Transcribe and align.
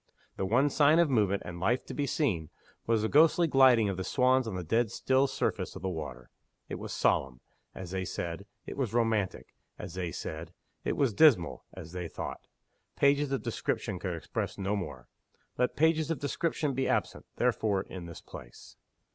The 0.35 0.47
one 0.47 0.71
sign 0.71 0.97
of 0.97 1.11
movement 1.11 1.43
and 1.45 1.59
life 1.59 1.85
to 1.85 1.93
be 1.93 2.07
seen 2.07 2.49
was 2.87 3.03
the 3.03 3.07
ghostly 3.07 3.45
gliding 3.45 3.87
of 3.87 3.97
the 3.97 4.03
swans 4.03 4.47
on 4.47 4.55
the 4.55 4.63
dead 4.63 4.89
still 4.89 5.27
surface 5.27 5.75
of 5.75 5.83
the 5.83 5.89
water. 5.89 6.31
It 6.67 6.79
was 6.79 6.91
solemn 6.91 7.39
as 7.75 7.91
they 7.91 8.03
said; 8.03 8.47
it 8.65 8.77
was 8.77 8.95
romantic 8.95 9.53
as 9.77 9.93
they 9.93 10.11
said. 10.11 10.53
It 10.83 10.97
was 10.97 11.13
dismal 11.13 11.65
as 11.73 11.91
they 11.91 12.07
thought. 12.07 12.47
Pages 12.95 13.31
of 13.31 13.43
description 13.43 13.99
could 13.99 14.15
express 14.15 14.57
no 14.57 14.75
more. 14.75 15.07
Let 15.59 15.75
pages 15.75 16.09
of 16.09 16.17
description 16.17 16.73
be 16.73 16.87
absent, 16.87 17.27
therefore, 17.35 17.83
in 17.83 18.07
this 18.07 18.21
place. 18.21 18.77